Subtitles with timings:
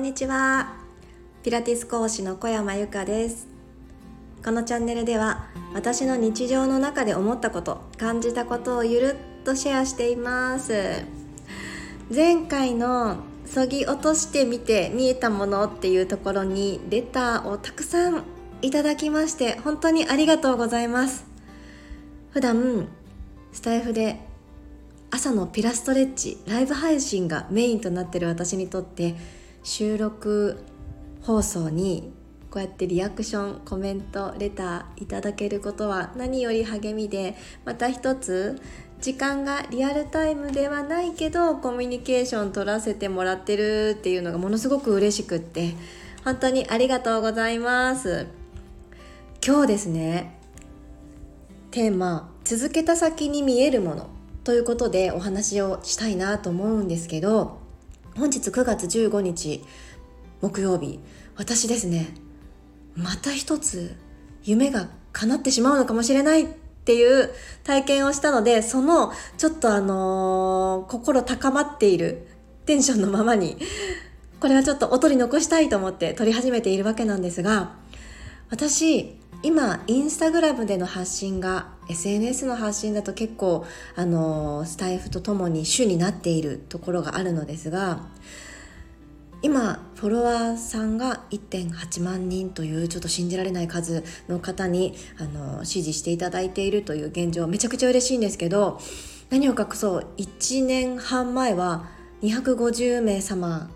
[0.00, 0.72] んにちは。
[1.42, 3.46] ピラティス講師の小山由かです。
[4.42, 11.04] このチャンネルでは私の日常の中で思ったこと感じたことをゆるっとシェアしています。
[12.12, 18.22] 前回のそぎ落としてみて見えたものっていうところにレターをたくさん
[18.62, 21.26] いただきまして本当にありがとうございます。
[22.30, 22.88] 普段
[23.52, 24.18] スタイフで
[25.10, 29.14] 朝のピラストレッチライブ配信がメインとなってる私にとって
[29.62, 30.58] 収録
[31.22, 32.12] 放送に
[32.50, 38.60] こうやってリアクションコメントレターいただけることは何より励みでまた一つ
[39.00, 45.74] 時間がリアルタイムではないけどコミュニケーション取らせてもらってるっていうのがものすごく嬉しくって
[46.24, 48.26] 本当にありがとうございます。
[49.44, 50.38] 今日ですね
[51.70, 54.10] テーマ続けた先に見えるもの
[54.44, 57.59] ということでお話をしたいなと思うんですけど
[58.16, 59.64] 本日9月15日
[60.40, 61.00] 木曜日
[61.36, 62.08] 私ですね。
[62.96, 63.96] また一つ
[64.42, 66.46] 夢が叶ってしまうのかもしれないっ
[66.84, 67.30] ていう
[67.64, 72.26] 体験をしたのでそのちょっとあのー、心高まっている
[72.66, 73.56] テンションのままに
[74.40, 77.76] これはちょっとお取り残したいと思って撮り始めているわけなんですが
[78.50, 83.64] 私今インスタグラムでの発信が SNS の発信だと結構
[83.96, 88.02] あのスタイフとともに主になっているところがあるのですが
[89.42, 98.78] 今フォロワーさんが1.8万人というちょっと信じられない数の方にあの支持していただいているという現状めちゃくちゃ嬉しいんですけど
[99.30, 101.88] 何を隠そう1年半前は
[102.20, 103.70] 250名様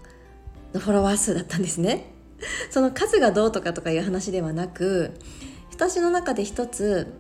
[0.75, 2.11] のフォロワー数だったんですね。
[2.71, 5.15] その数がどうとかとかいう話ではなく
[5.75, 7.13] 私の中で一つ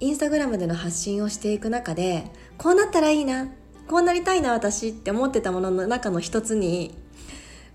[0.00, 2.24] インスタグラムでの発信をしていく中で
[2.56, 3.48] こうなったらいいな
[3.88, 6.94] こうなりたいな私って思ってたものの中の一つに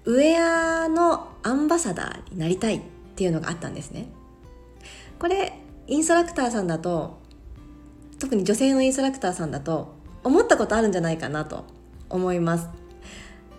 [0.06, 2.82] ウェアのアンバサダーになりたいっ
[3.16, 4.08] ていうのがあったんですね。
[5.20, 7.20] これインストラクターさんだと
[8.20, 11.66] 特に女性のインストラクターさんだと思ったことあるんじゃないかなと
[12.10, 12.68] 思います。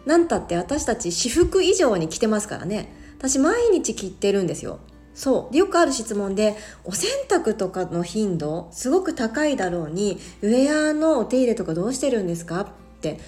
[0.04, 2.92] なんたって私たち私服以上に着てますからね。
[3.18, 4.80] 私毎日着てるんですよ。
[5.16, 5.56] そう。
[5.56, 12.66] よくある質問でお洗濯とかの頻度すごく高いだろうにウェアのお手入れとかどうしてるんですかっ
[13.00, 13.18] て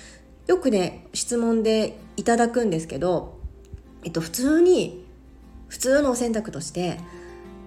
[0.47, 3.39] よくね質問でいただくんですけど、
[4.05, 5.07] えっと、普通に
[5.69, 7.01] 普通のお洗濯として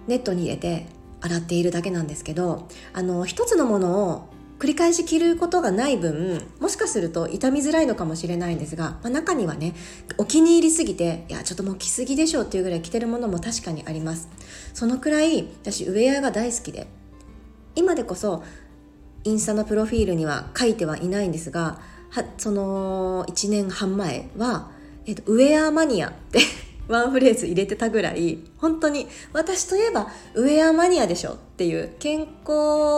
[0.06, 0.86] ネットに入れて
[1.20, 4.31] 洗っているだけなんですけどあの一つのものを
[4.62, 9.74] 繰り返し着ることがない分もしかすると傷みづらいのかもしれないんですが、まあ、中にはね
[10.18, 14.28] お気に入りすぎていやちょっともう着すぎでしょっていうぐらい着てるものも確かにあります。
[14.72, 16.86] そのくらい私ウェアが大好きで。
[17.74, 18.44] 今でこそ
[19.24, 21.80] インスタのプロフィールには書いてはいないんですが
[22.10, 24.70] はその1年半前は、
[25.06, 26.38] えっと、ウェアマニアって
[26.88, 32.28] ワンフレーズ入れてたぐらい本当に私といえばウェアマニアでしょっていう健康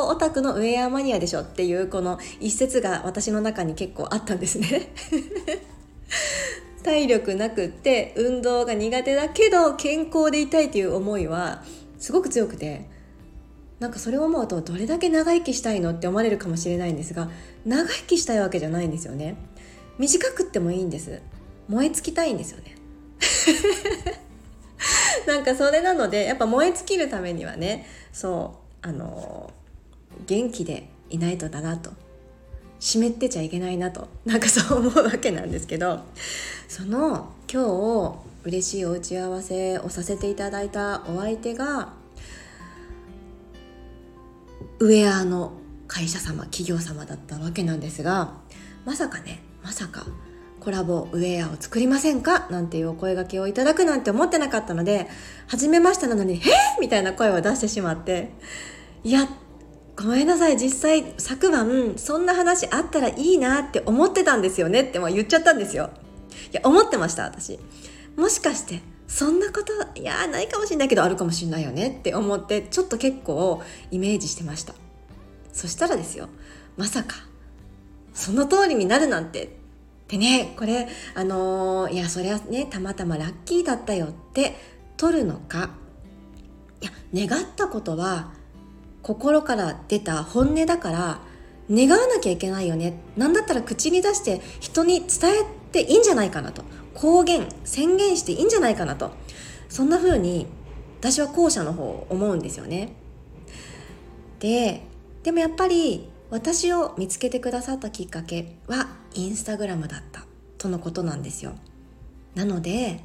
[0.08, 4.92] オタクのウェアマニアでしょっていうこの一節が私の中に結構あったんですね。
[6.82, 11.62] 体力なくって運動が苦手だけど健康でいたいという思いは
[11.98, 12.90] すごく強くて
[13.80, 15.90] なんかそれを思うとどれだけ長生きしたいの？
[15.90, 17.30] って思われるかもしれないんですが
[17.64, 19.36] 長生きしたいわけじゃないんですよね。
[19.98, 21.20] 短くってもいいんです。
[21.68, 22.73] 燃え尽きたいんですよね。
[25.26, 29.52] なんかそれなのでやっぱ燃え尽きるためにはねそうあの
[30.26, 31.90] 元気でいないとだなと。
[32.80, 34.08] 湿ってちゃいけないなと。
[34.26, 36.00] なんかそう思うわけなんですけど
[36.68, 41.94] その今日嬉しいお打ち合わせをさせていただいたお相手が
[44.80, 45.52] ウェアの
[45.88, 48.34] 会社様企業様だったわけなんですが
[48.84, 50.04] まさかねまさか
[50.64, 52.48] コラボウェアを作りませんか？
[52.48, 55.08] なんていうお声がけをいただくなんて思ってなかったので、
[55.46, 56.40] 初めましてなのに、え？
[56.80, 58.30] みたいな声を出してしまって、
[59.02, 59.28] いや、
[59.94, 64.80] ごめんなさい、実際昨晩そんな話あったらいいなって思ってたんですよね？
[64.80, 65.90] っても言っちゃったんですよ。
[66.50, 67.60] いや、思ってました、私。
[68.16, 71.96] もしかして、そんなこと、いや、ないかもしれないけどあるかもしれないよね？
[71.98, 74.74] って思って、ちょっと結構イメージしてました。
[75.52, 76.28] そしたらですよ、
[76.78, 77.16] まさか、
[78.14, 79.62] その通りになるなんて
[80.08, 84.54] でねこれあのー、いやそりゃねたまたまラッキーだったよって
[84.96, 85.70] 取るのか。
[86.80, 88.32] いや願ったことは
[89.02, 91.20] 心から出た本音だから
[91.70, 92.98] 願わなきゃいけないよね。
[93.16, 96.62] 何だったら口に出して人に伝えていいんじゃないかなと。
[96.94, 99.12] 公言宣言していいんじゃないかなと。
[99.68, 100.46] そんな風に
[101.00, 102.94] 私は後者の方を思うんですよね。
[104.40, 104.82] で
[105.22, 110.26] でもやっぱり私を見つけてくださったきっかけはインスタグラムだった
[110.58, 111.54] とのことなんですよ。
[112.34, 113.04] なので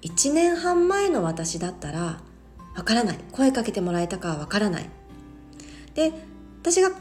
[0.00, 2.22] 1年半前の私だったら
[2.74, 3.18] わからない。
[3.30, 4.88] 声かけてもらえたかはわからない。
[5.92, 6.14] で
[6.62, 6.92] 私が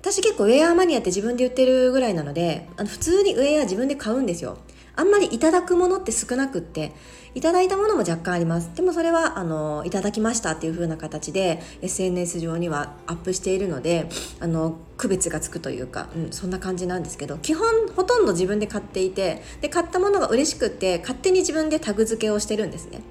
[0.00, 4.58] 私結構ウェアマニアって自分で言ってるぐらいなのであの普通にウェア自分で買うんですよ。
[4.96, 6.92] あんまりいただくものって少なくって
[7.34, 8.70] いただいたものも若干あります。
[8.74, 14.08] でもそれはあのいただきましたっていう風な形で SNS 上にはアップしているので
[14.40, 23.02] あの区別がつくというか、うん、そんな感じなんですけど基本ほとんど自分で買っていてで買ったものが嬉しくって勝手に自分でタグ付けをしてるんですね。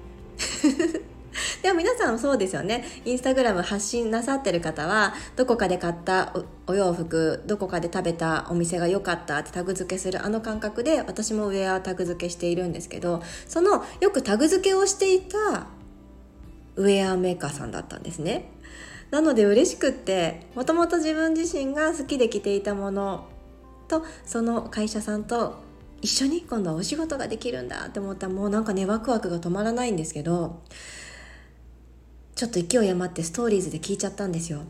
[1.62, 2.84] でも皆さんそうですよね。
[3.04, 6.34] インスタグラム発信なさってる方はどこかで買った
[6.66, 15.66] お洋服どこかで食べたお店が良かったってタグ付けするあの感覚で私もウェアタグ付けしているんですけどそのよくタグ付けをしていた
[16.76, 18.50] ウェアメーカーさんだったんですね。
[19.10, 23.28] なので嬉しくってもともと自分自身が好きで着ていたもの
[23.86, 25.62] とその会社さんと
[26.00, 30.60] 一緒に今度はお仕事ができるんだって思ったらもうなんかねワクワクが止まらないんですけど
[32.34, 34.62] ちょっと勢い余ってストーリーズで聞いちゃったんですよ。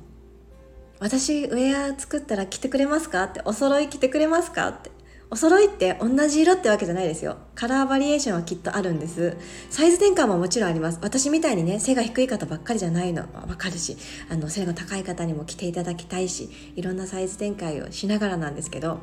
[1.01, 3.25] 私ウェア作ったら着てくれますか？
[3.25, 3.41] って。
[3.45, 4.69] お揃い着てくれますか？
[4.69, 4.91] って。
[5.31, 7.39] お揃いって同じ色ってわけじゃないですよ。
[7.55, 9.37] カラーバリエーションはきっとあるんです。
[9.71, 10.99] サイズ転換ももちろんあります。
[11.03, 13.23] 私みたいにね背が低い方ばっかりじゃないの。
[13.23, 13.97] はわかるし。
[14.31, 16.51] あの背が高い方にも着ていただきたいし。
[16.77, 19.01] いろんなサイズ展開をしながらなんですけど。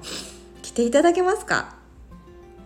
[0.62, 1.81] 着ていただけますか？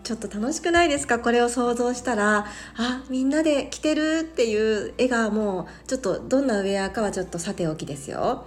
[0.06, 1.18] ちょっと楽しくないですか？
[1.18, 8.46] これを想像したらあみんなで着てるっていう絵がもうちょっとどんなウェアかはちょっとさておきですよ。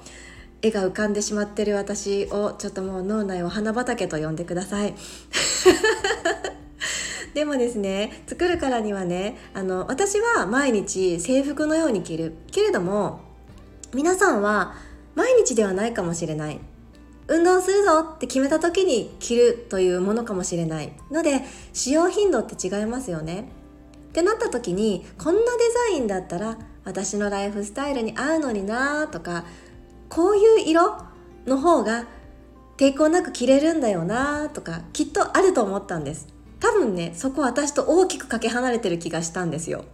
[0.62, 4.96] 絵が浮かんでしまってる私をちょっともう脳内を花畑と呼んでください。
[7.36, 12.36] でもですね作るからにはねあの私は毎日制服のように着る。
[12.54, 13.20] けれども
[13.94, 14.76] 皆さんは
[15.14, 16.62] 毎日ではないかもしれない。
[17.30, 21.42] 運動するぞって決めた時に着るというものかもしれないので
[21.74, 23.52] 使用頻度って違いますよね。
[24.10, 25.48] ってなった時にこんなデ
[25.92, 29.46] ザインだったら私のライフスタイルに合うのになとか
[30.10, 30.98] こういう色
[31.46, 32.08] の方が
[32.78, 36.28] 抵抗なく着れるんだよなとかきっとあると思ったんです。
[36.60, 39.86] 多分ねそこ私と大きくかけ離れてる気がしたんですよ。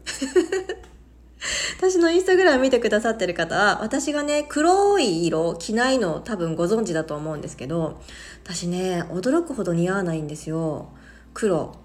[1.77, 7.99] 私のインスタグラム見てくださってる方は、私がね、黒い色着ないの多分ご存知だと思うんですけど、
[8.43, 10.89] 私ね、驚くほど似合わないんですよ。
[11.33, 11.75] 黒、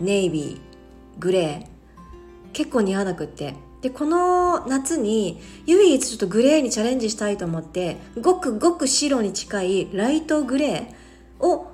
[0.00, 3.54] ネイビー、グレー、結構似合わなくって。
[3.82, 11.70] で、この夏に唯一ちょっとグレーにチャレンジしたいと思って、ごくごく白に近いライトグレーを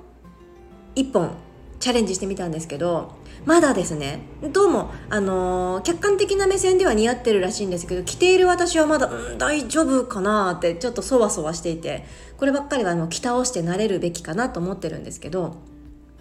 [0.95, 1.31] 1本
[1.79, 3.16] チャレンジしてみたんですけど、
[3.47, 4.19] まだですね。
[4.51, 12.05] どうも、あのー、客観的な目線では似合ってるらしいんですけど着ている私はまだ、うん、大丈夫かなってちょっとそわそわしていて
[12.35, 15.55] こればっかりはあの着倒して慣れるべきかなと思ってるんですけど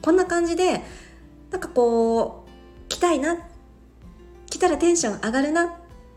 [0.02, 0.82] こんな感じで
[1.50, 3.38] なんかこう着たいな
[4.48, 5.70] 着たらテンション上がるなっ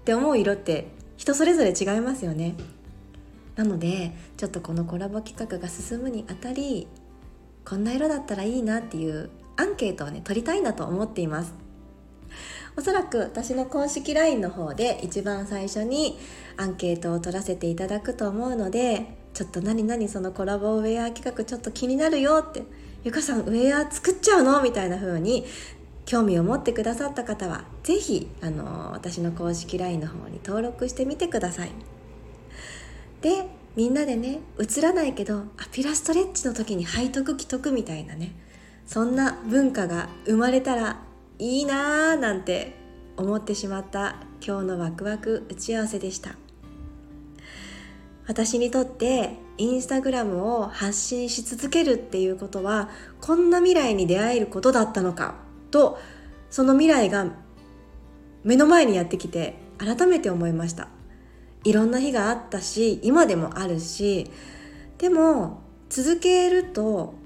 [0.05, 2.53] て思う色って人それぞれ違いますよね。
[3.55, 6.87] なのでちょっとこのコラボ企画が進むにあたり
[7.65, 11.53] こんな色だったらいいなっていうアンケートをね取りたいなと思っています。
[12.77, 16.17] おそらく私の公式 LINE の方で一番最初に
[16.55, 22.63] アンケートを取らせていただくと思うのでちょっと何々そのコラボウェア企画ちょっと気になるよって
[23.03, 25.45] ゆかさんウェア作っちゃうのみたいな風に
[26.05, 31.71] 興味を持ってくださった方は是非あの私の公式 LINE の方に登録してみてください。
[33.21, 38.33] でみんなでね映らないけどアピラストレッチの時に背徳着とくみたいなね
[38.89, 40.97] そんな文化が生まれたら
[41.37, 42.73] いいなーなんて
[43.17, 46.33] 思ってしまった今日のワクワク打ち合わせでした。
[48.25, 52.89] 私にとってインスタグラムを発信し続けるっていうことは
[53.21, 55.35] こんな未来に出会えることだったのか
[55.69, 55.99] と
[56.49, 57.27] その未来が
[58.43, 60.87] 目の前にやってきて改めて思いました。
[61.63, 64.31] いろんな日があったし今でもあるし
[64.97, 67.18] でも続けると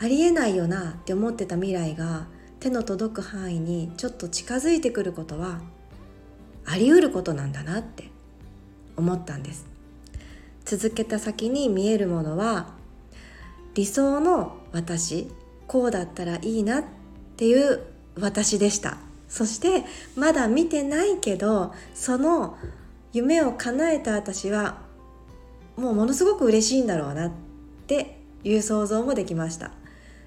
[0.00, 2.28] ありえないよなって思ってた未来が
[2.60, 5.60] 手の届く範囲にちょっと近づいてくることは
[6.64, 8.10] あり得ることなんだなって
[8.96, 9.66] 思ったんです。
[10.64, 12.74] 続けた先に見えるものは
[13.74, 15.28] 理想の私
[15.66, 16.84] こうだったらいいなっ
[17.36, 17.80] ていう
[18.20, 18.98] 私でした。
[19.28, 19.84] そして
[20.16, 22.56] まだ見てないけどその
[23.12, 24.78] 夢を叶えた私は
[25.76, 27.32] もうものすごく嬉しいんだろうなっ
[27.86, 29.72] ていう想像もできました。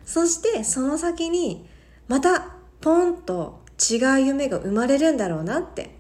[0.06, 1.68] そしてその先に
[2.08, 5.96] またポンと違う夢が生まれるんだろうなって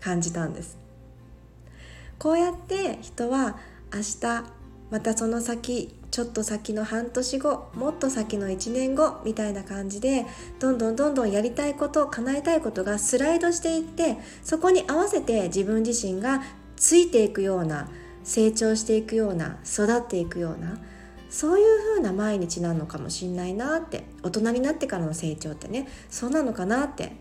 [0.00, 0.78] 感じたんです。
[2.18, 3.56] こうやって人は
[3.92, 4.44] 明日
[4.90, 10.26] またその先ちょっと先の半年後もっと先の1年後みたいな感じで
[10.60, 16.42] どんどんどんどんやりたいこと叶えたいことがスライドしていってそこに合わせて自分自身が
[16.76, 17.88] ついていくような
[18.24, 20.78] 成長していくような育っていくような
[21.32, 27.12] そういう風な毎日なのかもしんないなって大人になってからの成長ってねそうなのかなって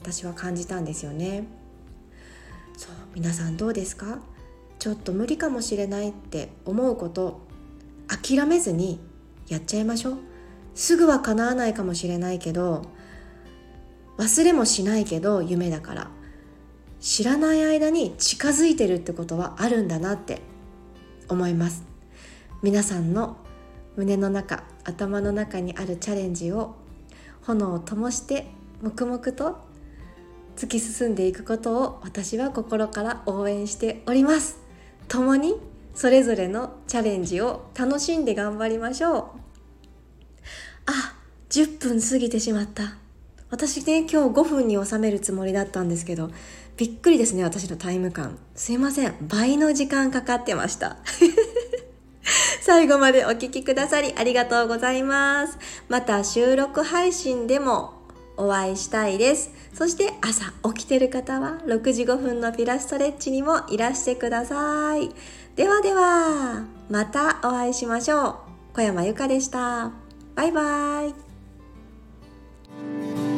[0.00, 1.46] 私は感じたんですよね。
[2.78, 4.18] そう皆さんどうですか？
[4.78, 7.42] ちょっと無理かもしれないって思うこと
[8.08, 8.98] 諦めずに
[9.46, 10.18] やっちゃいましょう。
[10.74, 12.86] すぐは叶わないかもしれないけど
[14.16, 16.10] 忘れもしないけど夢だから。
[16.98, 20.40] 知らない間に近づいてるってことはあるんだなって
[21.28, 21.84] 思います。
[22.62, 23.36] 皆さんの
[23.96, 26.76] 胸の中頭の中にあるチャレンジを
[27.42, 28.46] 炎を灯して
[28.82, 29.58] 黙々と
[30.56, 34.58] 突き進んでいくことを私は心から応援しております。
[35.08, 35.54] 共に
[35.94, 39.22] それぞれのチャレンジを楽しんで頑張りましょう。
[40.86, 41.16] あ
[41.48, 42.96] 10分過ぎてしまった。
[43.50, 46.30] 私ね今日5分に収めるつもりだったんですけど
[46.76, 48.38] びっくりですね私のタイム感。
[48.54, 49.14] すいません。
[49.22, 50.98] 倍の時間かかってました。
[52.60, 55.58] 最後までお聴きくださりありがとうございます。
[55.88, 57.94] また収録配信でも
[58.36, 59.50] お会いしたいです。
[59.74, 65.10] そして朝起きてる方は6時5分のピラストレッチにもいらしてください。
[65.56, 68.34] ではではまたお会いしましょう。
[68.74, 69.92] 小山由かでした。
[70.34, 73.29] バイバイ。